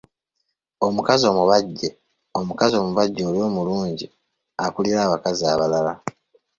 Omukazi 0.87 1.23
omubajje, 1.31 1.89
omukazi 2.39 2.73
omubajje 2.81 3.21
Oli 3.29 3.39
mulungi 3.55 4.05
okukira 4.65 4.99
abakazi 5.07 5.43
abalala. 5.53 5.93